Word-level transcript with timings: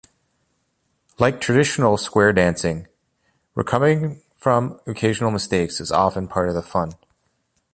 Like 1.19 1.39
traditional 1.39 1.95
square 1.95 2.33
dancing, 2.33 2.87
recovering 3.53 4.23
from 4.35 4.79
occasional 4.87 5.29
mistakes 5.29 5.79
is 5.79 5.91
often 5.91 6.27
part 6.27 6.49
of 6.49 6.55
the 6.55 6.63
fun. 6.63 6.93